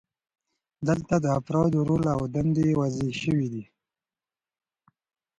[0.87, 3.65] دلته د افرادو رول او دندې واضحې شوې وي.